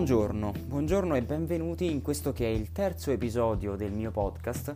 Buongiorno, 0.00 0.54
buongiorno 0.64 1.14
e 1.14 1.20
benvenuti 1.20 1.90
in 1.90 2.00
questo 2.00 2.32
che 2.32 2.46
è 2.46 2.48
il 2.48 2.72
terzo 2.72 3.10
episodio 3.10 3.76
del 3.76 3.92
mio 3.92 4.10
podcast 4.10 4.74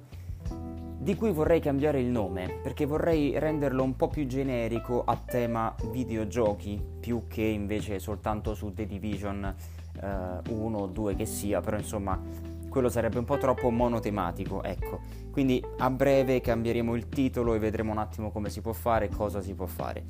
di 0.98 1.14
cui 1.14 1.32
vorrei 1.32 1.61
cambiare 1.61 1.98
il 1.98 2.08
nome 2.08 2.58
perché 2.62 2.84
vorrei 2.84 3.38
renderlo 3.38 3.82
un 3.82 3.96
po' 3.96 4.08
più 4.08 4.26
generico 4.26 5.02
a 5.02 5.16
tema 5.16 5.74
videogiochi 5.91 6.79
più 7.00 7.23
che 7.27 7.41
invece 7.41 8.00
soltanto 8.00 8.52
su 8.55 8.74
The 8.74 8.84
Division 8.84 9.55
1 10.46 10.79
o 10.79 10.87
2 10.88 11.14
che 11.14 11.25
sia, 11.25 11.62
però 11.62 11.79
insomma 11.79 12.20
quello 12.68 12.91
sarebbe 12.91 13.16
un 13.16 13.25
po' 13.25 13.38
troppo 13.38 13.70
monotematico, 13.70 14.62
ecco. 14.62 15.00
Quindi 15.30 15.64
a 15.79 15.88
breve 15.88 16.43
cambieremo 16.43 16.95
il 16.95 17.09
titolo 17.09 17.54
e 17.54 17.59
vedremo 17.59 17.93
un 17.93 17.98
attimo 17.98 18.30
come 18.30 18.50
si 18.50 18.61
può 18.61 18.75
fare 18.75 19.06
e 19.06 19.09
cosa 19.09 19.41
si 19.41 19.54
può 19.54 19.64
fare. 19.64 20.04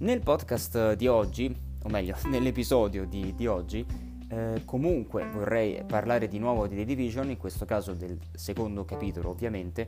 Nel 0.00 0.20
podcast 0.20 0.92
di 0.92 1.06
oggi, 1.06 1.56
o 1.84 1.88
meglio, 1.88 2.16
nell'episodio 2.28 3.06
di, 3.06 3.34
di 3.34 3.46
oggi, 3.46 4.07
eh, 4.28 4.62
comunque 4.64 5.26
vorrei 5.32 5.82
parlare 5.86 6.28
di 6.28 6.38
nuovo 6.38 6.66
di 6.66 6.76
The 6.76 6.84
Division, 6.84 7.30
in 7.30 7.36
questo 7.36 7.64
caso 7.64 7.94
del 7.94 8.18
secondo 8.32 8.84
capitolo 8.84 9.30
ovviamente, 9.30 9.86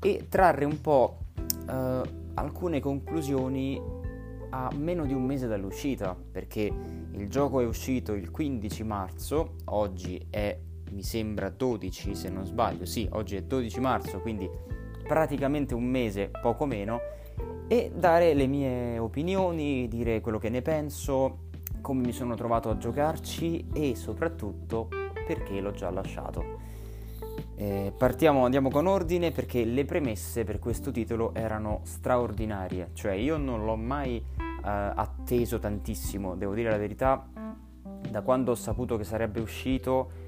e 0.00 0.26
trarre 0.28 0.64
un 0.64 0.80
po' 0.80 1.18
eh, 1.68 2.00
alcune 2.34 2.80
conclusioni 2.80 3.80
a 4.50 4.70
meno 4.76 5.04
di 5.04 5.12
un 5.12 5.24
mese 5.24 5.46
dall'uscita, 5.46 6.16
perché 6.30 6.72
il 7.10 7.28
gioco 7.28 7.60
è 7.60 7.66
uscito 7.66 8.12
il 8.14 8.30
15 8.30 8.82
marzo, 8.84 9.54
oggi 9.64 10.24
è 10.30 10.58
mi 10.90 11.02
sembra 11.02 11.50
12 11.50 12.14
se 12.14 12.28
non 12.28 12.46
sbaglio, 12.46 12.84
sì, 12.84 13.08
oggi 13.12 13.36
è 13.36 13.42
12 13.42 13.80
marzo, 13.80 14.20
quindi 14.20 14.48
praticamente 15.06 15.74
un 15.74 15.84
mese, 15.84 16.30
poco 16.40 16.64
meno, 16.64 17.00
e 17.68 17.90
dare 17.94 18.34
le 18.34 18.46
mie 18.46 18.98
opinioni, 18.98 19.88
dire 19.88 20.20
quello 20.20 20.38
che 20.38 20.48
ne 20.48 20.62
penso, 20.62 21.45
come 21.86 22.04
mi 22.04 22.10
sono 22.10 22.34
trovato 22.34 22.68
a 22.68 22.76
giocarci 22.76 23.68
e 23.72 23.94
soprattutto 23.94 24.88
perché 25.24 25.60
l'ho 25.60 25.70
già 25.70 25.88
lasciato. 25.88 26.42
Eh, 27.54 27.92
partiamo, 27.96 28.44
andiamo 28.44 28.70
con 28.70 28.88
ordine 28.88 29.30
perché 29.30 29.64
le 29.64 29.84
premesse 29.84 30.42
per 30.42 30.58
questo 30.58 30.90
titolo 30.90 31.32
erano 31.32 31.82
straordinarie, 31.84 32.90
cioè 32.92 33.12
io 33.12 33.36
non 33.36 33.64
l'ho 33.64 33.76
mai 33.76 34.16
eh, 34.16 34.24
atteso 34.64 35.60
tantissimo, 35.60 36.34
devo 36.34 36.54
dire 36.54 36.70
la 36.70 36.76
verità, 36.76 37.24
da 38.10 38.20
quando 38.22 38.50
ho 38.50 38.56
saputo 38.56 38.96
che 38.96 39.04
sarebbe 39.04 39.38
uscito 39.38 40.24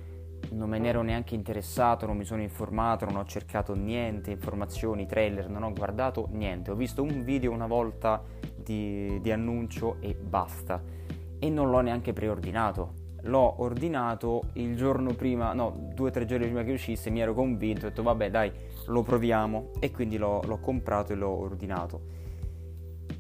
non 0.53 0.69
me 0.69 0.79
ne 0.79 0.91
ero 0.91 1.03
neanche 1.03 1.35
interessato, 1.35 2.07
non 2.07 2.17
mi 2.17 2.25
sono 2.25 2.41
informato, 2.41 3.05
non 3.05 3.17
ho 3.17 3.25
cercato 3.25 3.75
niente, 3.75 4.31
informazioni, 4.31 5.07
trailer, 5.07 5.49
non 5.49 5.65
ho 5.65 5.73
guardato 5.73 6.29
niente, 6.31 6.71
ho 6.71 6.77
visto 6.77 7.03
un 7.03 7.25
video 7.25 7.51
una 7.51 7.67
volta 7.67 8.23
di, 8.55 9.19
di 9.21 9.33
annuncio 9.33 9.97
e 9.99 10.15
basta 10.15 11.08
e 11.39 11.51
non 11.51 11.71
l'ho 11.71 11.81
neanche 11.81 12.13
preordinato. 12.13 13.07
L'ho 13.23 13.61
ordinato 13.63 14.43
il 14.55 14.77
giorno 14.77 15.15
prima, 15.15 15.53
no, 15.53 15.91
due 15.93 16.09
o 16.09 16.13
tre 16.13 16.25
giorni 16.25 16.47
prima 16.47 16.63
che 16.63 16.73
uscisse, 16.73 17.11
mi 17.11 17.21
ero 17.21 17.35
convinto, 17.35 17.87
ho 17.87 17.89
detto 17.89 18.03
vabbè 18.03 18.31
dai, 18.31 18.51
lo 18.87 19.03
proviamo. 19.03 19.71
E 19.81 19.91
quindi 19.91 20.17
l'ho, 20.17 20.41
l'ho 20.45 20.59
comprato 20.59 21.13
e 21.13 21.17
l'ho 21.17 21.37
ordinato. 21.37 22.01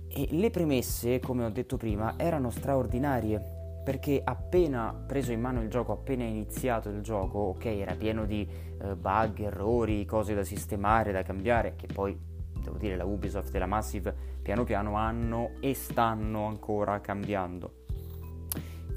E 0.08 0.28
le 0.30 0.50
premesse, 0.50 1.20
come 1.20 1.44
ho 1.44 1.50
detto 1.50 1.77
prima, 1.77 2.14
erano 2.16 2.50
straordinarie 2.50 3.56
perché 3.84 4.20
appena 4.22 4.92
preso 5.06 5.33
in 5.33 5.41
mano 5.41 5.62
il 5.62 5.70
gioco, 5.70 5.92
appena 5.92 6.22
iniziato 6.22 6.91
il 6.91 7.00
gioco, 7.00 7.39
ok, 7.39 7.64
era 7.64 7.94
pieno 7.94 8.27
di 8.27 8.46
eh, 8.83 8.94
bug, 8.94 9.41
errori, 9.41 10.05
cose 10.05 10.34
da 10.34 10.44
sistemare, 10.44 11.11
da 11.11 11.22
cambiare, 11.22 11.74
che 11.74 11.86
poi 11.86 12.16
devo 12.61 12.77
dire 12.77 12.96
la 12.96 13.05
Ubisoft 13.05 13.55
e 13.55 13.58
la 13.58 13.66
Massive 13.66 14.14
piano 14.42 14.64
piano 14.64 14.96
hanno 14.96 15.52
e 15.61 15.72
stanno 15.74 16.46
ancora 16.46 17.00
cambiando 17.00 17.86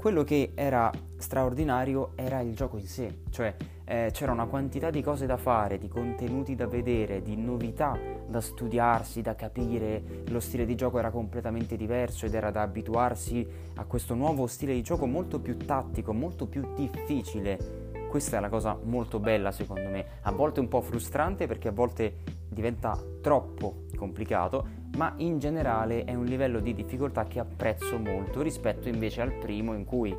quello 0.02 0.24
che 0.24 0.50
era 0.56 0.90
straordinario 1.16 2.10
era 2.16 2.40
il 2.40 2.56
gioco 2.56 2.76
in 2.76 2.88
sé, 2.88 3.20
cioè 3.30 3.54
eh, 3.84 4.10
c'era 4.12 4.32
una 4.32 4.46
quantità 4.46 4.90
di 4.90 5.00
cose 5.00 5.26
da 5.26 5.36
fare, 5.36 5.78
di 5.78 5.86
contenuti 5.86 6.56
da 6.56 6.66
vedere, 6.66 7.22
di 7.22 7.36
novità 7.36 7.96
da 8.26 8.40
studiarsi, 8.40 9.22
da 9.22 9.36
capire, 9.36 10.24
lo 10.26 10.40
stile 10.40 10.66
di 10.66 10.74
gioco 10.74 10.98
era 10.98 11.10
completamente 11.10 11.76
diverso 11.76 12.26
ed 12.26 12.34
era 12.34 12.50
da 12.50 12.62
abituarsi 12.62 13.46
a 13.76 13.84
questo 13.84 14.14
nuovo 14.14 14.48
stile 14.48 14.72
di 14.72 14.82
gioco 14.82 15.06
molto 15.06 15.38
più 15.38 15.56
tattico, 15.56 16.12
molto 16.12 16.46
più 16.46 16.66
difficile. 16.74 17.81
Questa 18.12 18.36
è 18.36 18.40
la 18.40 18.50
cosa 18.50 18.78
molto 18.82 19.18
bella 19.18 19.52
secondo 19.52 19.88
me, 19.88 20.04
a 20.20 20.32
volte 20.32 20.60
un 20.60 20.68
po' 20.68 20.82
frustrante 20.82 21.46
perché 21.46 21.68
a 21.68 21.72
volte 21.72 22.16
diventa 22.46 22.94
troppo 23.22 23.84
complicato, 23.96 24.66
ma 24.98 25.14
in 25.16 25.38
generale 25.38 26.04
è 26.04 26.12
un 26.12 26.26
livello 26.26 26.60
di 26.60 26.74
difficoltà 26.74 27.24
che 27.24 27.38
apprezzo 27.38 27.96
molto 27.96 28.42
rispetto 28.42 28.90
invece 28.90 29.22
al 29.22 29.32
primo 29.32 29.72
in 29.72 29.86
cui 29.86 30.14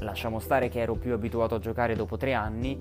lasciamo 0.00 0.40
stare 0.40 0.68
che 0.68 0.80
ero 0.80 0.96
più 0.96 1.12
abituato 1.12 1.54
a 1.54 1.60
giocare 1.60 1.94
dopo 1.94 2.16
tre 2.16 2.32
anni, 2.32 2.76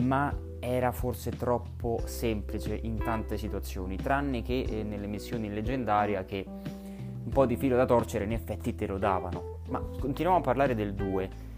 ma 0.00 0.34
era 0.60 0.90
forse 0.90 1.32
troppo 1.32 2.00
semplice 2.06 2.78
in 2.84 2.96
tante 2.96 3.36
situazioni, 3.36 3.96
tranne 3.96 4.40
che 4.40 4.62
eh, 4.66 4.82
nelle 4.82 5.06
missioni 5.06 5.52
leggendarie 5.52 6.24
che 6.24 6.46
un 6.46 7.30
po' 7.30 7.44
di 7.44 7.56
filo 7.56 7.76
da 7.76 7.84
torcere 7.84 8.24
in 8.24 8.32
effetti 8.32 8.74
te 8.74 8.86
lo 8.86 8.96
davano. 8.96 9.58
Ma 9.68 9.78
continuiamo 9.78 10.38
a 10.38 10.42
parlare 10.42 10.74
del 10.74 10.94
2. 10.94 11.52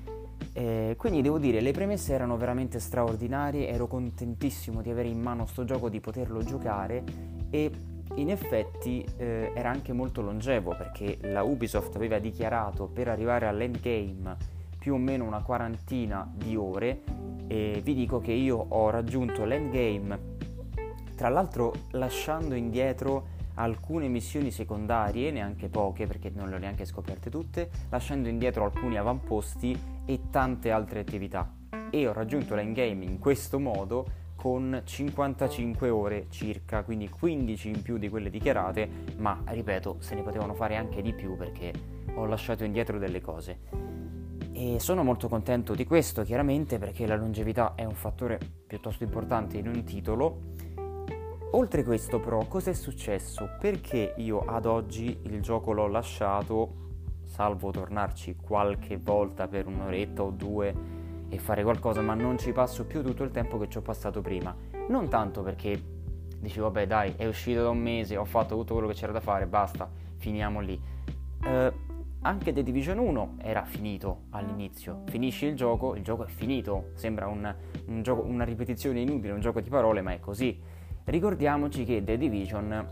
Eh, 0.58 0.94
quindi 0.96 1.20
devo 1.20 1.38
dire, 1.38 1.60
le 1.60 1.70
premesse 1.72 2.14
erano 2.14 2.38
veramente 2.38 2.80
straordinarie, 2.80 3.68
ero 3.68 3.86
contentissimo 3.86 4.80
di 4.80 4.88
avere 4.88 5.08
in 5.08 5.20
mano 5.20 5.44
sto 5.44 5.64
gioco, 5.64 5.90
di 5.90 6.00
poterlo 6.00 6.42
giocare 6.42 7.04
e 7.50 7.70
in 8.14 8.30
effetti 8.30 9.06
eh, 9.18 9.52
era 9.54 9.68
anche 9.68 9.92
molto 9.92 10.22
longevo 10.22 10.74
perché 10.74 11.18
la 11.24 11.42
Ubisoft 11.42 11.94
aveva 11.96 12.18
dichiarato 12.18 12.86
per 12.86 13.08
arrivare 13.08 13.46
all'endgame 13.46 14.34
più 14.78 14.94
o 14.94 14.96
meno 14.96 15.24
una 15.24 15.42
quarantina 15.42 16.26
di 16.34 16.56
ore 16.56 17.02
e 17.48 17.82
vi 17.84 17.92
dico 17.92 18.20
che 18.20 18.32
io 18.32 18.56
ho 18.56 18.88
raggiunto 18.88 19.44
l'endgame 19.44 20.34
tra 21.16 21.28
l'altro 21.28 21.74
lasciando 21.90 22.54
indietro 22.54 23.34
alcune 23.56 24.08
missioni 24.08 24.50
secondarie, 24.50 25.30
neanche 25.30 25.68
poche 25.68 26.06
perché 26.06 26.30
non 26.34 26.48
le 26.48 26.56
ho 26.56 26.58
neanche 26.58 26.84
scoperte 26.84 27.30
tutte, 27.30 27.70
lasciando 27.90 28.28
indietro 28.28 28.64
alcuni 28.64 28.96
avamposti 28.96 29.78
e 30.04 30.30
tante 30.30 30.70
altre 30.70 31.00
attività. 31.00 31.52
E 31.90 32.06
ho 32.06 32.12
raggiunto 32.12 32.54
l'endgame 32.54 33.04
in 33.04 33.18
questo 33.18 33.58
modo 33.58 34.24
con 34.36 34.80
55 34.84 35.88
ore 35.88 36.26
circa, 36.30 36.82
quindi 36.84 37.08
15 37.08 37.68
in 37.68 37.82
più 37.82 37.98
di 37.98 38.08
quelle 38.08 38.30
dichiarate, 38.30 38.88
ma 39.16 39.42
ripeto, 39.44 39.96
se 40.00 40.14
ne 40.14 40.22
potevano 40.22 40.54
fare 40.54 40.76
anche 40.76 41.02
di 41.02 41.12
più 41.12 41.36
perché 41.36 41.72
ho 42.14 42.26
lasciato 42.26 42.62
indietro 42.62 42.98
delle 42.98 43.20
cose. 43.20 43.58
E 44.52 44.78
sono 44.78 45.02
molto 45.02 45.28
contento 45.28 45.74
di 45.74 45.84
questo, 45.84 46.22
chiaramente, 46.22 46.78
perché 46.78 47.06
la 47.06 47.16
longevità 47.16 47.74
è 47.74 47.84
un 47.84 47.94
fattore 47.94 48.38
piuttosto 48.66 49.04
importante 49.04 49.58
in 49.58 49.68
un 49.68 49.84
titolo. 49.84 50.54
Oltre 51.56 51.84
questo, 51.84 52.20
però, 52.20 52.44
cosa 52.48 52.68
è 52.68 52.74
successo? 52.74 53.48
Perché 53.58 54.12
io 54.18 54.40
ad 54.40 54.66
oggi 54.66 55.20
il 55.22 55.40
gioco 55.40 55.72
l'ho 55.72 55.86
lasciato, 55.86 56.74
salvo 57.22 57.70
tornarci 57.70 58.36
qualche 58.36 58.98
volta 58.98 59.48
per 59.48 59.66
un'oretta 59.66 60.22
o 60.22 60.28
due 60.28 60.74
e 61.30 61.38
fare 61.38 61.62
qualcosa, 61.62 62.02
ma 62.02 62.12
non 62.12 62.36
ci 62.36 62.52
passo 62.52 62.84
più 62.84 63.02
tutto 63.02 63.22
il 63.22 63.30
tempo 63.30 63.56
che 63.56 63.70
ci 63.70 63.78
ho 63.78 63.80
passato 63.80 64.20
prima. 64.20 64.54
Non 64.90 65.08
tanto 65.08 65.42
perché 65.42 65.82
dici 66.38 66.60
vabbè 66.60 66.86
dai, 66.86 67.14
è 67.16 67.24
uscito 67.26 67.62
da 67.62 67.70
un 67.70 67.78
mese, 67.78 68.18
ho 68.18 68.26
fatto 68.26 68.54
tutto 68.54 68.74
quello 68.74 68.88
che 68.88 68.94
c'era 68.94 69.12
da 69.12 69.20
fare, 69.20 69.46
basta, 69.46 69.88
finiamo 70.18 70.60
lì. 70.60 70.78
Eh, 71.42 71.72
anche 72.20 72.52
The 72.52 72.62
Division 72.62 72.98
1 72.98 73.36
era 73.38 73.64
finito 73.64 74.24
all'inizio. 74.30 75.04
Finisci 75.06 75.46
il 75.46 75.56
gioco, 75.56 75.94
il 75.94 76.02
gioco 76.02 76.24
è 76.24 76.28
finito. 76.28 76.90
Sembra 76.96 77.28
un, 77.28 77.54
un 77.86 78.02
gioco, 78.02 78.26
una 78.26 78.44
ripetizione 78.44 79.00
inutile, 79.00 79.32
un 79.32 79.40
gioco 79.40 79.62
di 79.62 79.70
parole, 79.70 80.02
ma 80.02 80.12
è 80.12 80.20
così. 80.20 80.74
Ricordiamoci 81.06 81.84
che 81.84 82.02
The 82.02 82.18
Division 82.18 82.84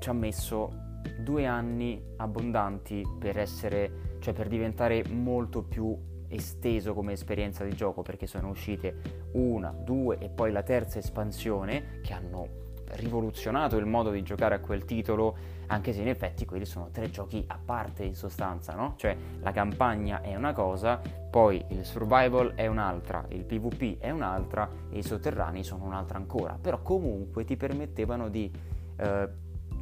ci 0.00 0.08
ha 0.08 0.12
messo 0.12 0.72
due 1.20 1.46
anni 1.46 2.02
abbondanti 2.16 3.04
per 3.16 3.38
essere, 3.38 4.16
cioè 4.18 4.34
per 4.34 4.48
diventare 4.48 5.04
molto 5.08 5.62
più 5.62 5.96
esteso 6.26 6.94
come 6.94 7.12
esperienza 7.12 7.62
di 7.62 7.72
gioco 7.72 8.02
perché 8.02 8.26
sono 8.26 8.48
uscite 8.48 9.28
una, 9.34 9.70
due 9.70 10.18
e 10.18 10.30
poi 10.30 10.50
la 10.50 10.64
terza 10.64 10.98
espansione 10.98 12.00
che 12.02 12.12
hanno 12.12 12.69
rivoluzionato 12.94 13.76
il 13.76 13.86
modo 13.86 14.10
di 14.10 14.22
giocare 14.22 14.56
a 14.56 14.60
quel 14.60 14.84
titolo 14.84 15.58
anche 15.70 15.92
se 15.92 16.00
in 16.00 16.08
effetti 16.08 16.44
quelli 16.44 16.64
sono 16.64 16.88
tre 16.90 17.10
giochi 17.10 17.44
a 17.46 17.58
parte 17.64 18.02
in 18.02 18.14
sostanza, 18.14 18.74
no? 18.74 18.94
Cioè 18.96 19.16
la 19.40 19.52
campagna 19.52 20.20
è 20.20 20.34
una 20.34 20.52
cosa, 20.52 21.00
poi 21.30 21.64
il 21.68 21.84
survival 21.84 22.54
è 22.54 22.66
un'altra, 22.66 23.24
il 23.28 23.44
PvP 23.44 24.00
è 24.00 24.10
un'altra 24.10 24.68
e 24.90 24.98
i 24.98 25.02
sotterranei 25.02 25.62
sono 25.62 25.84
un'altra 25.84 26.18
ancora, 26.18 26.58
però 26.60 26.82
comunque 26.82 27.44
ti 27.44 27.56
permettevano 27.56 28.28
di 28.28 28.50
eh, 28.96 29.28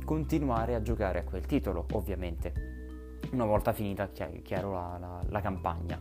continuare 0.05 0.75
a 0.75 0.83
giocare 0.83 1.21
a 1.21 1.25
quel 1.25 1.47
titolo, 1.47 1.87
ovviamente, 1.93 2.53
una 3.33 3.47
volta 3.47 3.73
finita, 3.73 4.09
chiaro, 4.09 4.73
la, 4.73 4.97
la, 4.99 5.21
la 5.27 5.41
campagna. 5.41 5.99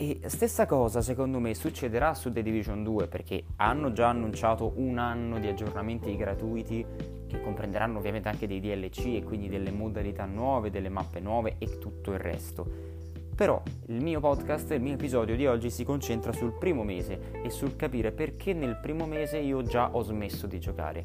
E 0.00 0.20
stessa 0.26 0.64
cosa 0.64 1.02
secondo 1.02 1.40
me 1.40 1.56
succederà 1.56 2.14
su 2.14 2.30
The 2.30 2.40
Division 2.40 2.84
2 2.84 3.08
perché 3.08 3.42
hanno 3.56 3.90
già 3.90 4.06
annunciato 4.06 4.74
un 4.76 4.96
anno 4.96 5.40
di 5.40 5.48
aggiornamenti 5.48 6.14
gratuiti 6.14 6.86
che 7.26 7.40
comprenderanno 7.40 7.98
ovviamente 7.98 8.28
anche 8.28 8.46
dei 8.46 8.60
DLC 8.60 9.06
e 9.06 9.24
quindi 9.24 9.48
delle 9.48 9.72
modalità 9.72 10.24
nuove, 10.24 10.70
delle 10.70 10.88
mappe 10.88 11.18
nuove 11.18 11.56
e 11.58 11.80
tutto 11.80 12.12
il 12.12 12.20
resto. 12.20 12.64
Però 13.34 13.60
il 13.86 14.00
mio 14.00 14.20
podcast, 14.20 14.70
il 14.70 14.80
mio 14.80 14.92
episodio 14.92 15.34
di 15.34 15.48
oggi 15.48 15.68
si 15.68 15.82
concentra 15.82 16.30
sul 16.30 16.52
primo 16.52 16.84
mese 16.84 17.32
e 17.42 17.50
sul 17.50 17.74
capire 17.74 18.12
perché 18.12 18.52
nel 18.52 18.78
primo 18.80 19.04
mese 19.04 19.38
io 19.38 19.64
già 19.64 19.96
ho 19.96 20.02
smesso 20.02 20.46
di 20.46 20.60
giocare. 20.60 21.04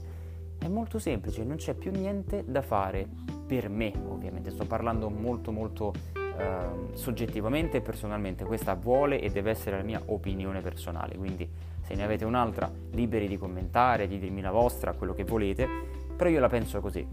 È 0.60 0.68
molto 0.68 1.00
semplice, 1.00 1.44
non 1.44 1.58
c'è 1.58 1.74
più 1.74 1.90
niente 1.90 2.44
da 2.46 2.62
fare 2.62 3.08
per 3.48 3.70
me, 3.70 3.92
ovviamente 4.08 4.52
sto 4.52 4.66
parlando 4.66 5.10
molto 5.10 5.52
molto 5.52 6.22
eh, 6.38 6.96
soggettivamente 6.96 7.78
e 7.78 7.82
personalmente, 7.82 8.44
questa 8.44 8.74
vuole 8.74 9.20
e 9.20 9.30
deve 9.30 9.52
essere 9.52 9.78
la 9.78 9.84
mia 9.84 10.02
opinione 10.06 10.62
personale, 10.62 11.16
quindi 11.18 11.48
se 11.82 11.96
ne 11.96 12.04
avete 12.04 12.26
un'altra 12.26 12.72
liberi 12.92 13.28
di 13.28 13.38
commentare, 13.38 14.08
di 14.08 14.20
dirmi 14.20 14.42
la 14.42 14.52
vostra, 14.52 14.94
quello 14.94 15.14
che 15.14 15.24
volete, 15.24 15.68
però 16.16 16.30
io 16.30 16.40
la 16.40 16.50
penso 16.50 16.80
così. 16.80 17.06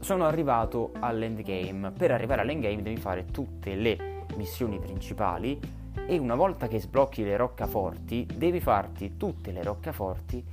Sono 0.00 0.24
arrivato 0.24 0.92
all'endgame, 1.00 1.90
per 1.90 2.12
arrivare 2.12 2.42
all'endgame 2.42 2.82
devi 2.82 2.96
fare 2.96 3.26
tutte 3.26 3.74
le 3.74 4.24
missioni 4.36 4.78
principali 4.78 5.58
e 6.06 6.18
una 6.18 6.34
volta 6.34 6.68
che 6.68 6.80
sblocchi 6.80 7.22
le 7.24 7.36
roccaforti 7.36 8.26
devi 8.34 8.60
farti 8.60 9.16
tutte 9.16 9.50
le 9.50 9.62
roccaforti 9.62 10.44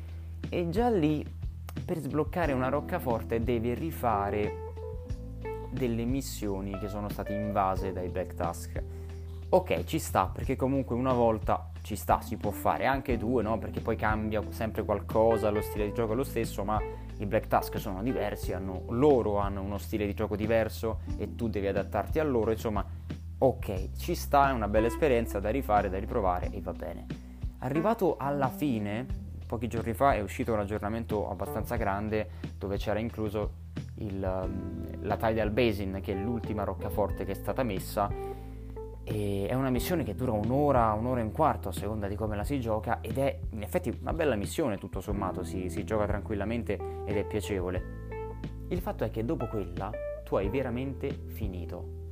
e 0.49 0.69
già 0.69 0.89
lì 0.89 1.25
per 1.85 1.99
sbloccare 1.99 2.51
una 2.53 2.69
roccaforte 2.69 3.43
devi 3.43 3.73
rifare 3.73 4.64
delle 5.75 6.05
missioni 6.05 6.77
che 6.79 6.87
sono 6.87 7.09
state 7.09 7.33
invase 7.33 7.91
dai 7.91 8.09
Black 8.09 8.33
Tusk. 8.33 8.83
Ok, 9.49 9.83
ci 9.83 9.99
sta, 9.99 10.25
perché 10.33 10.55
comunque 10.55 10.95
una 10.95 11.13
volta 11.13 11.69
ci 11.81 11.95
sta, 11.95 12.19
si 12.21 12.35
può 12.35 12.49
fare 12.49 12.87
anche 12.87 13.17
due, 13.17 13.43
no? 13.43 13.59
Perché 13.59 13.79
poi 13.79 13.95
cambia 13.95 14.41
sempre 14.49 14.83
qualcosa, 14.83 15.49
lo 15.49 15.61
stile 15.61 15.85
di 15.85 15.93
gioco 15.93 16.13
è 16.13 16.15
lo 16.15 16.23
stesso, 16.23 16.63
ma 16.63 16.81
i 17.19 17.25
Black 17.25 17.47
Tusk 17.47 17.77
sono 17.77 18.01
diversi, 18.01 18.53
hanno, 18.53 18.85
loro 18.89 19.37
hanno 19.37 19.61
uno 19.61 19.77
stile 19.77 20.05
di 20.05 20.13
gioco 20.13 20.35
diverso 20.35 21.01
e 21.17 21.35
tu 21.35 21.47
devi 21.47 21.67
adattarti 21.67 22.19
a 22.19 22.23
loro, 22.23 22.51
insomma, 22.51 22.83
ok, 23.37 23.91
ci 23.97 24.15
sta, 24.15 24.49
è 24.49 24.51
una 24.51 24.67
bella 24.67 24.87
esperienza 24.87 25.39
da 25.39 25.49
rifare, 25.49 25.89
da 25.89 25.99
riprovare 25.99 26.49
e 26.51 26.59
va 26.61 26.73
bene. 26.73 27.05
Arrivato 27.59 28.17
alla 28.17 28.49
fine, 28.49 29.05
pochi 29.45 29.67
giorni 29.67 29.93
fa 29.93 30.15
è 30.15 30.21
uscito 30.21 30.53
un 30.53 30.59
aggiornamento 30.59 31.29
abbastanza 31.29 31.75
grande 31.75 32.29
dove 32.57 32.77
c'era 32.77 32.99
incluso 32.99 33.63
il, 33.95 34.43
um, 34.43 34.85
la 35.01 35.17
Tidal 35.17 35.51
Basin, 35.51 35.99
che 36.01 36.13
è 36.13 36.15
l'ultima 36.15 36.63
roccaforte 36.63 37.25
che 37.25 37.31
è 37.31 37.35
stata 37.35 37.63
messa. 37.63 38.09
E 39.07 39.45
è 39.47 39.53
una 39.53 39.69
missione 39.69 40.03
che 40.03 40.15
dura 40.15 40.31
un'ora, 40.31 40.91
un'ora 40.93 41.19
e 41.19 41.23
un 41.23 41.31
quarto 41.31 41.69
a 41.69 41.71
seconda 41.71 42.07
di 42.07 42.15
come 42.15 42.35
la 42.35 42.43
si 42.43 42.59
gioca 42.59 43.01
ed 43.01 43.19
è 43.19 43.39
in 43.51 43.61
effetti 43.61 43.95
una 44.01 44.13
bella 44.13 44.35
missione 44.35 44.79
tutto 44.79 44.99
sommato, 44.99 45.43
si, 45.43 45.69
si 45.69 45.83
gioca 45.83 46.07
tranquillamente 46.07 47.03
ed 47.05 47.15
è 47.15 47.23
piacevole. 47.23 48.03
Il 48.69 48.79
fatto 48.79 49.03
è 49.03 49.11
che 49.11 49.23
dopo 49.23 49.45
quella 49.45 49.91
tu 50.23 50.35
hai 50.37 50.49
veramente 50.49 51.09
finito 51.27 52.03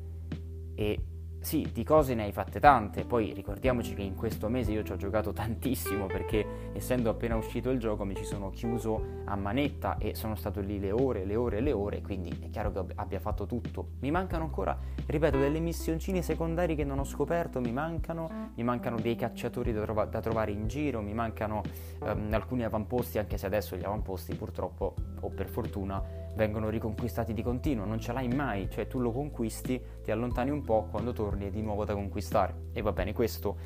e 0.75 0.99
sì, 1.43 1.69
di 1.73 1.83
cose 1.83 2.15
ne 2.15 2.23
hai 2.23 2.31
fatte 2.31 2.61
tante, 2.61 3.03
poi 3.03 3.33
ricordiamoci 3.33 3.93
che 3.93 4.01
in 4.01 4.15
questo 4.15 4.47
mese 4.47 4.71
io 4.71 4.81
ci 4.81 4.93
ho 4.93 4.95
giocato 4.95 5.33
tantissimo 5.33 6.05
perché 6.05 6.71
essendo 6.71 7.09
appena 7.09 7.35
uscito 7.35 7.69
il 7.69 7.79
gioco 7.79 8.05
mi 8.05 8.15
ci 8.15 8.23
sono 8.23 8.49
chiuso 8.49 9.21
a 9.25 9.35
manetta 9.35 9.97
e 9.97 10.15
sono 10.15 10.35
stato 10.35 10.61
lì 10.61 10.79
le 10.79 10.91
ore, 10.91 11.25
le 11.25 11.35
ore, 11.35 11.59
le 11.59 11.73
ore, 11.73 12.01
quindi 12.01 12.29
è 12.41 12.49
chiaro 12.49 12.71
che 12.71 12.93
abbia 12.95 13.19
fatto 13.19 13.45
tutto. 13.45 13.89
Mi 13.99 14.09
mancano 14.09 14.45
ancora, 14.45 14.77
ripeto, 15.05 15.37
delle 15.37 15.59
missioncine 15.59 16.21
secondarie 16.21 16.77
che 16.77 16.85
non 16.85 16.99
ho 16.99 17.03
scoperto, 17.03 17.59
mi 17.59 17.73
mancano, 17.73 18.51
mi 18.55 18.63
mancano 18.63 18.97
dei 18.97 19.15
cacciatori 19.15 19.73
da, 19.73 19.81
trova- 19.81 20.05
da 20.05 20.21
trovare 20.21 20.51
in 20.51 20.67
giro, 20.67 21.01
mi 21.01 21.13
mancano 21.13 21.61
um, 21.99 22.29
alcuni 22.31 22.63
avamposti, 22.63 23.17
anche 23.17 23.37
se 23.37 23.45
adesso 23.45 23.75
gli 23.75 23.83
avamposti 23.83 24.33
purtroppo 24.33 24.95
o 25.19 25.29
per 25.29 25.49
fortuna 25.49 26.22
vengono 26.35 26.69
riconquistati 26.69 27.33
di 27.33 27.43
continuo, 27.43 27.85
non 27.85 27.99
ce 27.99 28.11
l'hai 28.11 28.27
mai, 28.27 28.69
cioè 28.69 28.87
tu 28.87 28.99
lo 28.99 29.11
conquisti, 29.11 29.81
ti 30.03 30.11
allontani 30.11 30.49
un 30.49 30.63
po', 30.63 30.87
quando 30.89 31.13
torni 31.13 31.47
è 31.47 31.49
di 31.49 31.61
nuovo 31.61 31.85
da 31.85 31.93
conquistare. 31.93 32.69
E 32.73 32.81
va 32.81 32.91
bene, 32.91 33.13
questo 33.13 33.57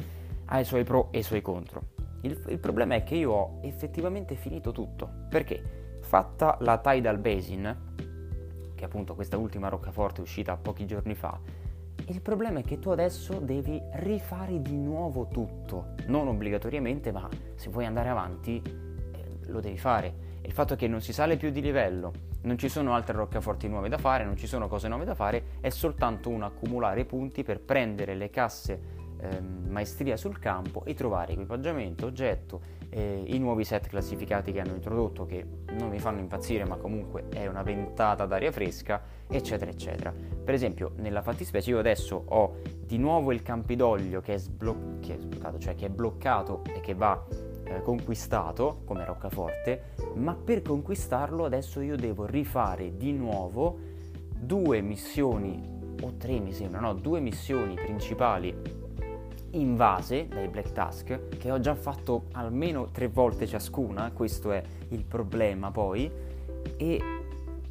ha 0.45 0.59
i 0.59 0.65
suoi 0.65 0.83
pro 0.83 1.09
e 1.11 1.19
i 1.19 1.23
suoi 1.23 1.41
contro. 1.41 1.95
Il, 2.21 2.41
il 2.47 2.59
problema 2.59 2.95
è 2.95 3.03
che 3.03 3.15
io 3.15 3.31
ho 3.31 3.59
effettivamente 3.61 4.35
finito 4.35 4.71
tutto, 4.71 5.09
perché 5.29 5.99
fatta 6.01 6.57
la 6.61 6.77
Tidal 6.79 7.17
Basin, 7.17 7.77
che 8.75 8.83
è 8.83 8.85
appunto 8.85 9.15
questa 9.15 9.37
ultima 9.37 9.69
roccaforte 9.69 10.21
uscita 10.21 10.57
pochi 10.57 10.85
giorni 10.85 11.15
fa, 11.15 11.39
il 12.09 12.21
problema 12.21 12.59
è 12.59 12.63
che 12.63 12.79
tu 12.79 12.89
adesso 12.89 13.39
devi 13.39 13.81
rifare 13.95 14.61
di 14.61 14.77
nuovo 14.77 15.27
tutto, 15.27 15.95
non 16.05 16.27
obbligatoriamente, 16.27 17.11
ma 17.11 17.27
se 17.55 17.69
vuoi 17.69 17.85
andare 17.85 18.07
avanti 18.07 18.61
eh, 18.63 19.51
lo 19.51 19.59
devi 19.59 19.77
fare. 19.77 20.25
Il 20.41 20.53
fatto 20.53 20.75
è 20.75 20.77
che 20.77 20.87
non 20.87 21.01
si 21.01 21.11
sale 21.11 21.35
più 21.35 21.49
di 21.49 21.59
livello, 21.59 22.13
non 22.42 22.57
ci 22.57 22.69
sono 22.69 22.94
altre 22.94 23.16
roccaforti 23.16 23.68
nuove 23.68 23.89
da 23.89 23.98
fare, 23.98 24.24
non 24.24 24.38
ci 24.38 24.48
sono 24.48 24.68
cose 24.68 24.88
nuove 24.88 25.06
da 25.06 25.16
fare, 25.16 25.44
è 25.60 25.69
soltanto 25.69 26.30
un 26.30 26.44
accumulare 26.44 27.06
punti 27.06 27.44
per 27.44 27.60
prendere 27.60 28.16
le 28.16 28.30
casse 28.30 28.98
eh, 29.19 29.42
maestria 29.42 30.16
sul 30.16 30.39
campo 30.39 30.84
e 30.86 30.94
trovare 30.94 31.34
equipaggiamento, 31.34 32.06
oggetto, 32.06 32.62
eh, 32.89 33.24
i 33.25 33.38
nuovi 33.39 33.63
set 33.63 33.88
classificati 33.88 34.51
che 34.51 34.60
hanno 34.60 34.75
introdotto 34.75 35.25
che 35.25 35.45
non 35.72 35.89
mi 35.89 36.00
fanno 36.00 36.19
impazzire 36.19 36.66
ma 36.66 36.78
comunque 36.78 37.25
è 37.30 37.48
una 37.48 37.63
ventata 37.63 38.25
d'aria 38.25 38.51
fresca, 38.51 39.01
eccetera 39.28 39.72
eccetera. 39.72 40.12
Per 40.12 40.54
esempio 40.54 40.94
nella 40.98 41.22
fattispecie 41.22 41.72
io 41.72 41.80
adesso 41.80 42.24
ho 42.28 42.57
di 42.86 42.98
nuovo 42.98 43.31
il 43.31 43.42
Campidoglio 43.42 44.22
che 44.22 44.36
è, 44.36 44.38
sbloc- 44.38 45.00
che 45.00 45.16
è 45.16 45.18
sbloccato, 45.18 45.57
cioè 45.60 45.75
che 45.75 45.88
è 45.88 45.89
bloccato 45.89 46.62
e 46.74 46.80
che 46.80 46.94
va 46.94 47.25
eh, 47.69 47.81
conquistato 47.81 48.81
come 48.85 49.05
roccaforte, 49.05 49.93
ma 50.15 50.33
per 50.35 50.61
conquistarlo 50.61 51.45
adesso 51.45 51.81
io 51.81 51.95
devo 51.95 52.25
rifare 52.25 52.95
di 52.95 53.11
nuovo 53.11 53.77
due 54.39 54.81
missioni, 54.81 55.95
o 56.01 56.13
tre 56.17 56.39
mi 56.39 56.53
sembra, 56.53 56.79
no, 56.79 56.93
due 56.93 57.19
missioni 57.19 57.73
principali 57.75 58.85
invase 59.51 60.27
dai 60.27 60.47
Black 60.47 60.71
Tusk, 60.71 61.37
che 61.37 61.51
ho 61.51 61.59
già 61.59 61.75
fatto 61.75 62.25
almeno 62.33 62.89
tre 62.91 63.07
volte 63.07 63.47
ciascuna, 63.47 64.11
questo 64.11 64.51
è 64.51 64.63
il 64.89 65.03
problema 65.03 65.71
poi, 65.71 66.11
e 66.77 67.01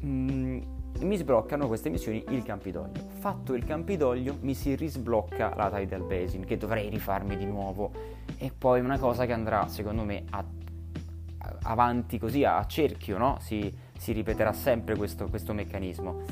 mm, 0.03 0.61
mi 0.99 1.15
sbloccano 1.15 1.67
queste 1.67 1.89
missioni 1.89 2.23
il 2.29 2.43
Campidoglio. 2.43 3.01
Fatto 3.19 3.53
il 3.53 3.63
Campidoglio 3.63 4.37
mi 4.41 4.53
si 4.53 4.75
risblocca 4.75 5.53
la 5.55 5.69
Tidal 5.69 6.03
Basin, 6.03 6.45
che 6.45 6.57
dovrei 6.57 6.89
rifarmi 6.89 7.37
di 7.37 7.45
nuovo, 7.45 7.91
e 8.37 8.51
poi 8.55 8.79
una 8.79 8.97
cosa 8.97 9.25
che 9.25 9.33
andrà 9.33 9.67
secondo 9.67 10.03
me 10.03 10.23
a, 10.31 10.43
avanti 11.63 12.17
così 12.17 12.43
a, 12.43 12.65
cerchio, 12.65 13.17
no? 13.17 13.37
si, 13.39 13.71
si, 13.97 14.11
ripeterà 14.11 14.53
sempre 14.53 14.95
questo, 14.95 15.27
questo 15.27 15.53
meccanismo. 15.53 16.23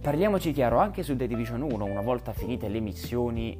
Parliamoci 0.00 0.52
chiaro, 0.52 0.78
anche 0.78 1.02
su 1.02 1.16
The 1.16 1.26
Division 1.26 1.62
1, 1.62 1.84
una 1.84 2.00
volta 2.00 2.32
finite 2.32 2.68
le 2.68 2.80
missioni, 2.80 3.56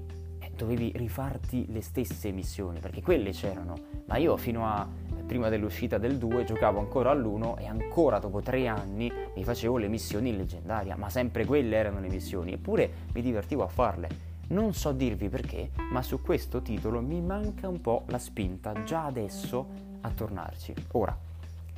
dovevi 0.62 0.92
rifarti 0.94 1.66
le 1.72 1.82
stesse 1.82 2.30
missioni, 2.30 2.78
perché 2.78 3.02
quelle 3.02 3.32
c'erano, 3.32 3.74
ma 4.06 4.16
io 4.16 4.36
fino 4.36 4.64
a 4.64 4.86
prima 5.26 5.48
dell'uscita 5.48 5.98
del 5.98 6.18
2 6.18 6.44
giocavo 6.44 6.78
ancora 6.78 7.10
all'1 7.10 7.58
e 7.58 7.66
ancora 7.66 8.18
dopo 8.18 8.40
tre 8.40 8.68
anni 8.68 9.10
mi 9.34 9.44
facevo 9.44 9.76
le 9.76 9.88
missioni 9.88 10.28
in 10.28 10.36
leggendaria, 10.36 10.96
ma 10.96 11.10
sempre 11.10 11.44
quelle 11.44 11.76
erano 11.76 12.00
le 12.00 12.08
missioni, 12.08 12.52
eppure 12.52 12.90
mi 13.12 13.22
divertivo 13.22 13.64
a 13.64 13.68
farle. 13.68 14.30
Non 14.48 14.72
so 14.72 14.92
dirvi 14.92 15.28
perché, 15.28 15.70
ma 15.90 16.02
su 16.02 16.20
questo 16.20 16.62
titolo 16.62 17.00
mi 17.00 17.20
manca 17.20 17.66
un 17.68 17.80
po' 17.80 18.04
la 18.06 18.18
spinta 18.18 18.84
già 18.84 19.06
adesso 19.06 19.66
a 20.02 20.10
tornarci. 20.10 20.74
Ora, 20.92 21.16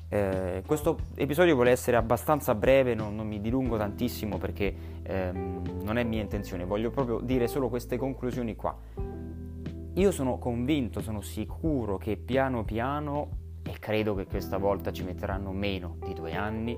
eh, 0.08 0.62
questo 0.66 0.99
episodio 1.14 1.54
vuole 1.54 1.70
essere 1.70 1.96
abbastanza 1.96 2.54
breve, 2.54 2.94
non, 2.94 3.14
non 3.14 3.26
mi 3.26 3.40
dilungo 3.40 3.76
tantissimo 3.76 4.38
perché 4.38 4.75
ehm, 5.02 5.80
non 5.82 5.99
è 5.99 6.04
mia 6.04 6.20
intenzione, 6.20 6.64
voglio 6.64 6.90
proprio 6.90 7.20
dire 7.20 7.49
solo 7.49 7.68
queste 7.68 7.96
conclusioni 7.96 8.54
qua. 8.54 8.76
Io 9.94 10.11
sono 10.11 10.38
convinto, 10.38 11.00
sono 11.00 11.20
sicuro 11.20 11.96
che 11.99 12.16
piano 12.16 12.64
piano, 12.64 13.42
e 13.62 13.78
credo 13.78 14.14
che 14.14 14.26
questa 14.26 14.58
volta 14.58 14.92
ci 14.92 15.04
metteranno 15.04 15.52
meno 15.52 15.96
di 16.04 16.12
due 16.12 16.34
anni, 16.34 16.76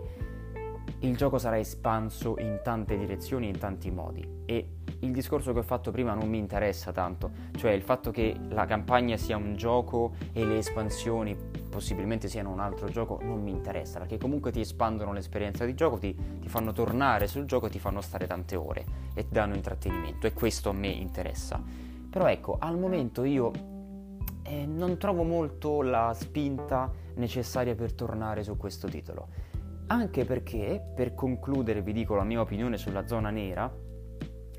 il 1.01 1.17
gioco 1.17 1.39
sarà 1.39 1.59
espanso 1.59 2.37
in 2.39 2.61
tante 2.63 2.97
direzioni, 2.97 3.49
in 3.49 3.59
tanti 3.59 3.91
modi. 3.91 4.27
E 4.47 4.69
il 5.01 5.13
discorso 5.13 5.53
che 5.53 5.59
ho 5.59 5.63
fatto 5.63 5.91
prima 5.91 6.15
non 6.15 6.29
mi 6.29 6.39
interessa 6.39 6.93
tanto, 6.93 7.31
cioè 7.57 7.73
il 7.73 7.83
fatto 7.83 8.11
che 8.11 8.35
la 8.49 8.65
campagna 8.65 9.17
sia 9.17 9.37
un 9.37 9.57
gioco 9.57 10.15
e 10.33 10.45
le 10.45 10.59
espansioni 10.59 11.37
possibilmente 11.77 12.27
siano 12.27 12.51
un 12.51 12.59
altro 12.59 12.89
gioco 12.89 13.19
non 13.21 13.43
mi 13.43 13.51
interessa, 13.51 13.99
perché 13.99 14.17
comunque 14.17 14.51
ti 14.51 14.61
espandono 14.61 15.13
l'esperienza 15.13 15.67
di 15.67 15.75
gioco, 15.75 15.99
ti, 15.99 16.17
ti 16.41 16.49
fanno 16.49 16.73
tornare 16.73 17.27
sul 17.27 17.45
gioco, 17.45 17.69
ti 17.69 17.79
fanno 17.79 18.01
stare 18.01 18.27
tante 18.27 18.57
ore 18.57 18.87
e 19.15 19.25
ti 19.25 19.35
danno 19.35 19.57
intrattenimento 19.57 20.27
e 20.27 20.33
questo 20.33 20.71
a 20.71 20.73
me 20.73 20.89
interessa. 20.89 21.63
Però 22.09 22.27
ecco, 22.29 22.57
al 22.59 22.79
momento 22.79 23.25
io 23.25 23.51
eh, 24.45 24.65
non 24.65 24.97
trovo 24.97 25.23
molto 25.23 25.83
la 25.83 26.15
spinta 26.15 26.91
necessaria 27.17 27.75
per 27.75 27.93
tornare 27.93 28.43
su 28.43 28.57
questo 28.57 28.89
titolo. 28.89 29.29
Anche 29.89 30.25
perché, 30.25 30.83
per 30.95 31.15
concludere, 31.15 31.83
vi 31.83 31.93
dico 31.93 32.15
la 32.15 32.25
mia 32.25 32.41
opinione 32.41 32.79
sulla 32.79 33.07
zona 33.07 33.29
nera. 33.29 33.71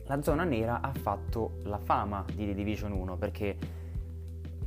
La 0.05 0.21
zona 0.21 0.43
nera 0.43 0.81
ha 0.81 0.93
fatto 0.93 1.57
la 1.63 1.79
fama 1.79 2.23
di 2.31 2.45
The 2.45 2.53
Division 2.53 2.91
1 2.91 3.17
perché 3.17 3.57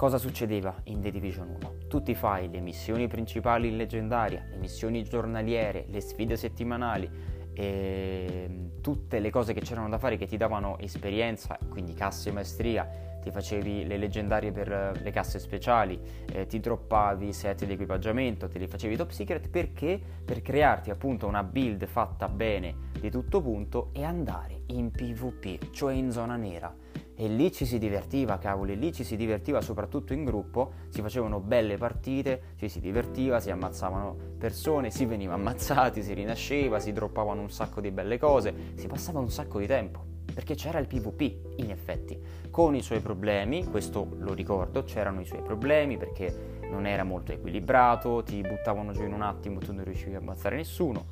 cosa 0.01 0.17
succedeva 0.17 0.75
in 0.85 1.03
The 1.03 1.11
Division 1.11 1.57
1? 1.61 1.75
Tu 1.87 2.01
ti 2.01 2.15
fai 2.15 2.49
le 2.51 2.61
missioni 2.61 3.07
principali 3.07 3.69
in 3.69 3.77
leggendaria, 3.77 4.47
le 4.49 4.57
missioni 4.57 5.05
giornaliere, 5.05 5.85
le 5.91 6.01
sfide 6.01 6.39
settimanali, 6.39 7.07
e 7.53 8.71
tutte 8.81 9.19
le 9.19 9.29
cose 9.29 9.53
che 9.53 9.61
c'erano 9.61 9.91
da 9.91 9.99
fare 9.99 10.17
che 10.17 10.25
ti 10.25 10.39
davano 10.39 10.79
esperienza, 10.79 11.59
quindi 11.69 11.93
casse 11.93 12.33
maestria, 12.33 12.89
ti 13.21 13.31
facevi 13.31 13.87
le 13.87 13.99
leggendarie 13.99 14.53
per 14.53 14.99
le 15.03 15.11
casse 15.11 15.39
speciali, 15.39 16.01
eh, 16.33 16.47
ti 16.47 16.61
droppavi 16.61 17.31
set 17.35 17.67
di 17.67 17.75
equipaggiamento, 17.75 18.49
te 18.49 18.59
li 18.59 18.69
facevi 18.69 18.97
top 18.97 19.11
secret 19.11 19.51
perché? 19.51 20.01
Per 20.25 20.41
crearti 20.41 20.89
appunto 20.89 21.27
una 21.27 21.45
build 21.45 21.85
fatta 21.85 22.27
bene 22.27 22.89
di 22.99 23.11
tutto 23.11 23.43
punto 23.43 23.91
e 23.93 24.03
andare 24.03 24.63
in 24.69 24.91
PvP, 24.91 25.73
cioè 25.73 25.93
in 25.93 26.11
zona 26.11 26.37
nera. 26.37 26.75
E 27.21 27.29
lì 27.29 27.53
ci 27.53 27.67
si 27.67 27.79
divertiva, 27.79 28.39
cavoli, 28.39 28.79
lì 28.79 28.95
ci 28.95 29.05
si 29.05 29.15
divertiva 29.15 29.61
soprattutto 29.61 30.15
in 30.15 30.25
gruppo, 30.25 30.73
si 30.89 31.03
facevano 31.03 31.39
belle 31.39 31.77
partite, 31.77 32.55
ci 32.57 32.71
si 32.71 32.81
divertiva, 32.81 33.41
si 33.41 33.51
ammazzavano 33.51 34.17
persone, 34.39 34.91
si 34.91 35.05
veniva 35.05 35.35
ammazzati, 35.35 36.03
si 36.03 36.15
rinasceva, 36.15 36.81
si 36.81 36.93
droppavano 36.93 37.43
un 37.43 37.51
sacco 37.51 37.83
di 37.83 37.91
belle 37.91 38.19
cose, 38.19 38.73
si 38.75 38.87
passava 38.87 39.19
un 39.19 39.29
sacco 39.29 39.59
di 39.59 39.67
tempo 39.67 40.03
perché 40.33 40.55
c'era 40.55 40.79
il 40.79 40.87
PvP 40.87 41.59
in 41.59 41.71
effetti, 41.71 42.19
con 42.49 42.75
i 42.75 42.81
suoi 42.81 43.01
problemi, 43.01 43.67
questo 43.67 44.09
lo 44.17 44.33
ricordo, 44.33 44.85
c'erano 44.85 45.21
i 45.21 45.27
suoi 45.27 45.43
problemi 45.43 45.99
perché 45.99 46.59
non 46.71 46.87
era 46.87 47.05
molto 47.05 47.33
equilibrato, 47.33 48.23
ti 48.23 48.41
buttavano 48.41 48.93
giù 48.93 49.03
in 49.03 49.13
un 49.13 49.21
attimo, 49.21 49.59
tu 49.59 49.75
non 49.75 49.85
riuscivi 49.85 50.15
a 50.15 50.21
ammazzare 50.21 50.57
nessuno, 50.57 51.05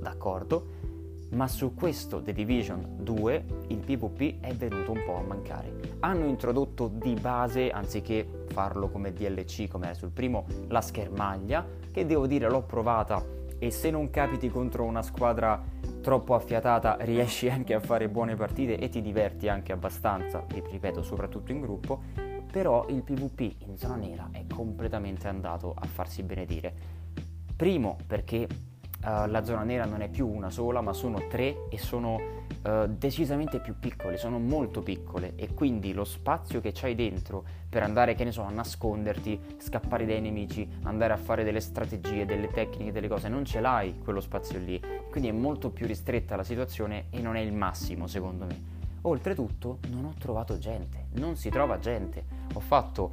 d'accordo, 0.00 0.91
ma 1.32 1.48
su 1.48 1.74
questo 1.74 2.22
The 2.22 2.32
Division 2.32 2.96
2 3.00 3.44
il 3.68 3.78
PvP 3.78 4.40
è 4.40 4.54
venuto 4.54 4.92
un 4.92 5.02
po' 5.04 5.16
a 5.16 5.22
mancare. 5.22 5.96
Hanno 6.00 6.26
introdotto 6.26 6.88
di 6.88 7.14
base, 7.14 7.70
anziché 7.70 8.44
farlo 8.48 8.90
come 8.90 9.12
DLC 9.12 9.68
come 9.68 9.86
era 9.86 9.94
sul 9.94 10.10
primo, 10.10 10.46
la 10.68 10.80
schermaglia, 10.80 11.66
che 11.90 12.06
devo 12.06 12.26
dire 12.26 12.48
l'ho 12.48 12.62
provata 12.62 13.24
e 13.58 13.70
se 13.70 13.90
non 13.90 14.10
capiti 14.10 14.50
contro 14.50 14.84
una 14.84 15.02
squadra 15.02 15.62
troppo 16.00 16.34
affiatata 16.34 16.96
riesci 17.02 17.48
anche 17.48 17.74
a 17.74 17.80
fare 17.80 18.08
buone 18.08 18.34
partite 18.34 18.76
e 18.76 18.88
ti 18.88 19.00
diverti 19.00 19.48
anche 19.48 19.72
abbastanza, 19.72 20.44
ripeto, 20.48 21.02
soprattutto 21.02 21.52
in 21.52 21.60
gruppo, 21.60 22.02
però 22.50 22.86
il 22.88 23.02
PvP 23.02 23.62
in 23.66 23.78
zona 23.78 23.96
nera 23.96 24.28
è 24.32 24.44
completamente 24.52 25.28
andato 25.28 25.74
a 25.74 25.86
farsi 25.86 26.22
benedire. 26.22 26.74
Primo 27.56 27.96
perché 28.06 28.46
uh, 29.04 29.26
la 29.28 29.44
zona 29.44 29.62
nera 29.62 29.84
non 29.84 30.00
è 30.00 30.08
più 30.08 30.26
una 30.26 30.50
sola, 30.50 30.80
ma 30.80 30.92
sono 30.92 31.26
tre 31.28 31.68
e 31.70 31.78
sono 31.78 32.20
uh, 32.62 32.86
decisamente 32.86 33.60
più 33.60 33.78
piccole, 33.78 34.16
sono 34.16 34.38
molto 34.38 34.82
piccole 34.82 35.34
e 35.36 35.54
quindi 35.54 35.92
lo 35.92 36.04
spazio 36.04 36.60
che 36.60 36.72
c'hai 36.72 36.94
dentro 36.94 37.44
per 37.68 37.82
andare, 37.82 38.14
che 38.14 38.24
ne 38.24 38.32
so, 38.32 38.42
a 38.42 38.50
nasconderti, 38.50 39.56
scappare 39.58 40.06
dai 40.06 40.20
nemici, 40.20 40.68
andare 40.82 41.12
a 41.12 41.16
fare 41.16 41.44
delle 41.44 41.60
strategie, 41.60 42.24
delle 42.24 42.48
tecniche, 42.48 42.92
delle 42.92 43.08
cose, 43.08 43.28
non 43.28 43.44
ce 43.44 43.60
l'hai 43.60 43.98
quello 43.98 44.20
spazio 44.20 44.58
lì. 44.58 44.80
Quindi 45.10 45.28
è 45.28 45.32
molto 45.32 45.70
più 45.70 45.86
ristretta 45.86 46.36
la 46.36 46.44
situazione 46.44 47.06
e 47.10 47.20
non 47.20 47.36
è 47.36 47.40
il 47.40 47.52
massimo 47.52 48.06
secondo 48.06 48.44
me. 48.44 48.80
Oltretutto 49.02 49.78
non 49.90 50.04
ho 50.04 50.14
trovato 50.18 50.58
gente, 50.58 51.06
non 51.14 51.36
si 51.36 51.48
trova 51.50 51.78
gente. 51.78 52.24
Ho 52.54 52.60
fatto 52.60 53.12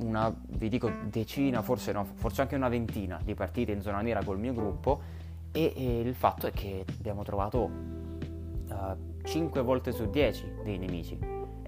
una, 0.00 0.34
vi 0.48 0.68
dico, 0.68 0.90
decina, 1.04 1.62
forse 1.62 1.92
no, 1.92 2.04
forse 2.14 2.42
anche 2.42 2.56
una 2.56 2.68
ventina 2.68 3.20
di 3.22 3.34
partite 3.34 3.72
in 3.72 3.80
zona 3.80 4.00
nera 4.00 4.22
col 4.24 4.38
mio 4.38 4.52
gruppo 4.52 5.18
e, 5.52 5.72
e 5.74 6.00
il 6.00 6.14
fatto 6.14 6.46
è 6.46 6.52
che 6.52 6.84
abbiamo 6.98 7.22
trovato 7.22 7.58
uh, 7.58 8.72
eh, 8.72 8.96
5 9.24 9.62
volte 9.62 9.92
su 9.92 10.08
10 10.08 10.54
dei 10.64 10.78
nemici 10.78 11.18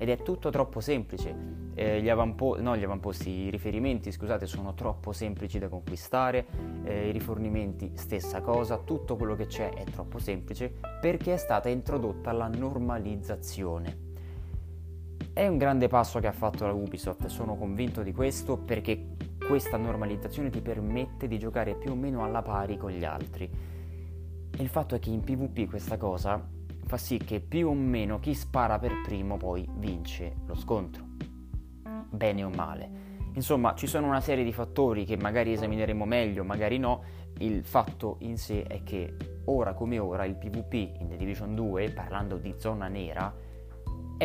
ed 0.03 0.09
è 0.09 0.21
tutto 0.21 0.51
troppo 0.51 0.81
semplice. 0.81 1.61
Eh, 1.75 2.03
gli, 2.03 2.09
avampo- 2.09 2.61
no, 2.61 2.77
gli, 2.77 2.83
avamposti, 2.83 3.31
i 3.31 3.51
riferimenti, 3.51 4.11
scusate, 4.11 4.47
sono 4.47 4.75
troppo 4.75 5.12
semplici 5.12 5.61
da 5.61 5.69
conquistare, 5.69 6.47
eh, 6.83 7.09
i 7.09 7.12
rifornimenti 7.12 7.93
stessa 7.95 8.41
cosa, 8.41 8.79
tutto 8.79 9.17
quello 9.17 9.37
che 9.37 9.47
c'è 9.47 9.73
è 9.73 9.85
troppo 9.85 10.19
semplice 10.19 10.75
perché 11.01 11.35
è 11.35 11.37
stata 11.37 11.69
introdotta 11.69 12.33
la 12.33 12.49
normalizzazione. 12.49 14.11
È 15.33 15.47
un 15.47 15.57
grande 15.57 15.87
passo 15.87 16.19
che 16.19 16.27
ha 16.27 16.33
fatto 16.33 16.67
la 16.67 16.73
Ubisoft, 16.73 17.27
sono 17.27 17.55
convinto 17.55 18.03
di 18.03 18.12
questo 18.12 18.59
perché 18.59 19.07
questa 19.47 19.77
normalizzazione 19.77 20.51
ti 20.51 20.61
permette 20.61 21.29
di 21.29 21.39
giocare 21.39 21.75
più 21.75 21.93
o 21.93 21.95
meno 21.95 22.25
alla 22.25 22.43
pari 22.43 22.77
con 22.77 22.91
gli 22.91 23.05
altri. 23.05 23.45
E 23.45 24.63
il 24.63 24.69
fatto 24.69 24.95
è 24.95 24.99
che 24.99 25.11
in 25.11 25.23
PvP 25.23 25.69
questa 25.69 25.97
cosa 25.97 26.47
fa 26.85 26.97
sì 26.97 27.17
che 27.19 27.41
più 27.41 27.69
o 27.69 27.75
meno 27.75 28.19
chi 28.19 28.35
spara 28.35 28.79
per 28.79 29.01
primo 29.03 29.37
poi 29.37 29.67
vince 29.77 30.37
lo 30.47 30.55
scontro. 30.55 31.05
Bene 32.11 32.45
o 32.45 32.51
male. 32.51 33.11
Insomma, 33.35 33.75
ci 33.75 33.87
sono 33.87 34.07
una 34.07 34.21
serie 34.21 34.45
di 34.45 34.53
fattori 34.53 35.05
che 35.05 35.17
magari 35.17 35.53
esamineremo 35.53 36.05
meglio, 36.05 36.45
magari 36.45 36.79
no. 36.79 37.03
Il 37.39 37.65
fatto 37.65 38.17
in 38.21 38.37
sé 38.37 38.65
è 38.65 38.83
che 38.83 39.17
ora 39.47 39.73
come 39.73 39.99
ora 39.99 40.25
il 40.27 40.37
PvP 40.37 41.01
in 41.01 41.09
The 41.09 41.17
Division 41.17 41.55
2, 41.55 41.91
parlando 41.91 42.37
di 42.37 42.55
zona 42.59 42.89
nera, 42.89 43.35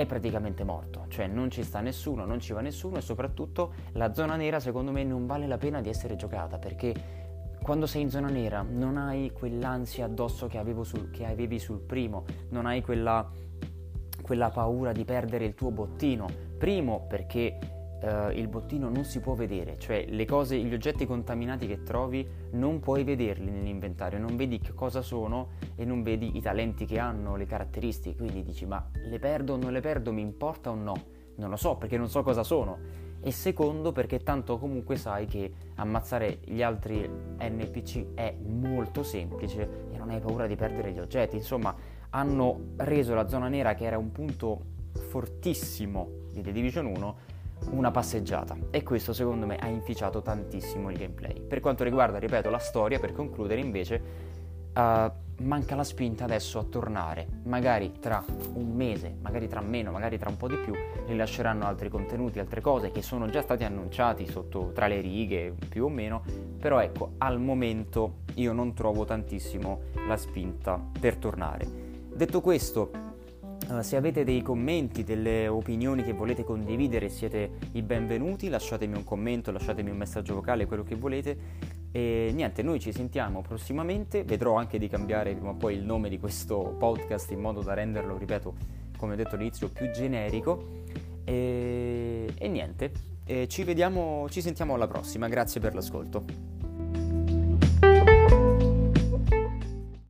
è 0.02 0.06
praticamente 0.06 0.64
morto, 0.64 1.06
cioè 1.08 1.26
non 1.26 1.50
ci 1.50 1.64
sta 1.64 1.80
nessuno, 1.80 2.24
non 2.24 2.40
ci 2.40 2.54
va 2.54 2.62
nessuno 2.62 2.98
e 2.98 3.02
soprattutto 3.02 3.74
la 3.94 4.14
zona 4.14 4.36
nera 4.36 4.60
secondo 4.60 4.92
me 4.92 5.04
non 5.04 5.26
vale 5.26 5.48
la 5.48 5.58
pena 5.58 5.82
di 5.82 5.90
essere 5.90 6.16
giocata 6.16 6.60
perché 6.60 6.94
quando 7.64 7.88
sei 7.88 8.04
in 8.04 8.12
zona 8.12 8.28
nera 8.28 8.62
non 8.62 8.98
hai 8.98 9.32
quell'ansia 9.32 10.06
addosso 10.06 10.46
che, 10.46 10.64
sul, 10.84 11.10
che 11.10 11.26
avevi 11.26 11.58
sul 11.58 11.80
primo, 11.80 12.26
non 12.50 12.68
hai 12.68 12.84
quella, 12.84 13.28
quella 14.22 14.50
paura 14.52 14.92
di 14.92 15.04
perdere 15.04 15.46
il 15.46 15.56
tuo 15.56 15.72
bottino. 15.72 16.28
Primo 16.60 17.08
perché 17.08 17.58
Uh, 18.00 18.30
il 18.32 18.48
bottino 18.48 18.90
non 18.90 19.06
si 19.06 19.20
può 19.20 19.34
vedere, 19.34 19.80
cioè 19.80 20.06
le 20.08 20.26
cose, 20.26 20.56
gli 20.60 20.72
oggetti 20.72 21.08
contaminati 21.08 21.66
che 21.66 21.82
trovi 21.82 22.28
non 22.52 22.80
puoi 22.80 23.04
vederli 23.04 23.50
nell'inventario, 23.50 24.20
non 24.20 24.36
vedi 24.36 24.60
che 24.60 24.76
cosa 24.76 25.02
sono 25.02 25.50
e 25.76 25.84
non 25.84 26.04
vedi 26.04 26.38
i 26.38 26.42
talenti 26.42 26.86
che 26.86 27.00
hanno, 27.00 27.36
le 27.36 27.48
caratteristiche, 27.48 28.16
quindi 28.16 28.44
dici 28.44 28.68
ma 28.68 28.88
le 28.94 29.18
perdo 29.18 29.54
o 29.54 29.58
non 29.58 29.72
le 29.72 29.82
perdo, 29.82 30.14
mi 30.14 30.22
importa 30.22 30.70
o 30.70 30.76
no? 30.76 30.94
Non 31.38 31.50
lo 31.50 31.56
so 31.56 31.76
perché 31.76 31.98
non 31.98 32.08
so 32.08 32.22
cosa 32.22 32.44
sono. 32.44 32.78
E 33.20 33.32
secondo 33.32 33.92
perché 33.92 34.20
tanto 34.20 34.60
comunque 34.60 34.96
sai 34.96 35.26
che 35.26 35.52
ammazzare 35.76 36.40
gli 36.46 36.62
altri 36.62 37.10
NPC 37.40 38.14
è 38.14 38.36
molto 38.46 39.02
semplice 39.02 39.88
e 39.92 39.98
non 39.98 40.12
hai 40.12 40.20
paura 40.20 40.46
di 40.46 40.56
perdere 40.56 40.92
gli 40.92 41.00
oggetti, 41.00 41.36
insomma 41.36 41.76
hanno 42.12 42.74
reso 42.78 43.16
la 43.16 43.28
zona 43.28 43.48
nera 43.48 43.74
che 43.74 43.86
era 43.86 43.98
un 43.98 44.12
punto 44.12 44.76
fortissimo 44.92 46.10
di 46.32 46.42
The 46.42 46.52
Division 46.52 46.86
1 46.86 47.16
una 47.70 47.92
passeggiata 47.92 48.56
e 48.72 48.84
questo 48.84 49.14
secondo 49.14 49.46
me 49.46 49.58
ha 49.58 49.68
inficiato 49.68 50.22
tantissimo 50.22 50.90
il 50.90 50.98
gameplay. 50.98 51.42
Per 51.42 51.60
quanto 51.60 51.84
riguarda, 51.84 52.18
ripeto, 52.18 52.50
la 52.50 52.60
storia, 52.60 53.00
per 53.00 53.14
concludere 53.14 53.60
invece, 53.60 54.02
uh, 54.74 55.12
manca 55.44 55.76
la 55.76 55.84
spinta 55.84 56.24
adesso 56.24 56.60
a 56.60 56.64
tornare, 56.64 57.28
magari 57.44 57.94
tra 58.00 58.24
un 58.54 58.76
mese, 58.76 59.16
magari 59.22 59.48
tra 59.48 59.62
meno, 59.62 59.92
magari 59.92 60.18
tra 60.18 60.30
un 60.30 60.38
po' 60.38 60.48
di 60.48 60.56
più, 60.56 60.74
rilasceranno 61.06 61.66
altri 61.66 61.90
contenuti, 61.90 62.40
altre 62.40 62.62
cose 62.62 62.92
che 62.92 63.02
sono 63.02 63.30
già 63.30 63.42
stati 63.42 63.64
annunciati 63.64 64.28
sotto 64.28 64.72
tra 64.74 64.88
le 64.88 65.00
righe 65.00 65.54
più 65.70 65.86
o 65.86 65.90
meno, 65.90 66.24
però 66.60 66.80
ecco, 66.80 67.14
al 67.20 67.40
momento 67.40 68.24
io 68.36 68.54
non 68.54 68.74
trovo 68.74 69.06
tantissimo 69.06 69.82
la 70.08 70.18
spinta 70.18 70.82
per 71.00 71.18
tornare. 71.18 71.86
Detto 72.14 72.42
questo, 72.42 72.90
Se 73.82 73.98
avete 73.98 74.24
dei 74.24 74.42
commenti, 74.42 75.04
delle 75.04 75.50
opinioni 75.50 76.02
che 76.02 76.14
volete 76.14 76.46
condividere, 76.46 77.10
siete 77.10 77.52
i 77.74 77.82
benvenuti, 77.82 78.48
lasciatemi 78.48 78.96
un 78.96 79.04
commento, 79.04 79.52
lasciatemi 79.52 79.90
un 79.90 79.98
messaggio 79.98 80.36
vocale, 80.36 80.66
quello 80.66 80.84
che 80.84 80.96
volete. 80.96 81.38
E 81.92 82.32
niente, 82.34 82.64
noi 82.64 82.80
ci 82.80 82.94
sentiamo 82.94 83.42
prossimamente, 83.42 84.24
vedrò 84.24 84.56
anche 84.56 84.80
di 84.80 84.88
cambiare 84.88 85.34
prima 85.34 85.50
o 85.50 85.56
poi 85.56 85.76
il 85.76 85.84
nome 85.84 86.08
di 86.08 86.18
questo 86.18 86.76
podcast 86.80 87.30
in 87.32 87.42
modo 87.42 87.62
da 87.62 87.74
renderlo, 87.74 88.18
ripeto, 88.18 88.56
come 88.98 89.14
ho 89.14 89.16
detto 89.18 89.36
all'inizio, 89.36 89.70
più 89.70 89.92
generico. 89.92 90.84
E, 91.26 92.32
e 92.38 92.48
niente, 92.48 92.92
e 93.26 93.50
ci 93.50 93.64
vediamo, 93.64 94.28
ci 94.30 94.42
sentiamo 94.42 94.76
alla 94.76 94.88
prossima, 94.88 95.28
grazie 95.28 95.60
per 95.60 95.76
l'ascolto. 95.76 96.57